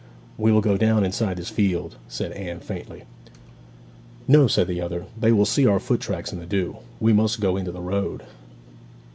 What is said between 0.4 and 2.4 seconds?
will go down inside this field,' said